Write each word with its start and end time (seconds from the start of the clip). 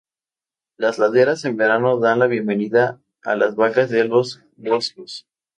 Las 0.77 0.97
laderas 0.97 1.45
en 1.45 1.57
verano 1.57 1.99
dan 1.99 2.17
la 2.17 2.25
bienvenida 2.25 2.99
a 3.21 3.35
las 3.35 3.53
vacas 3.55 3.91
de 3.91 4.03
los 4.05 4.41
Vosgos. 4.57 5.27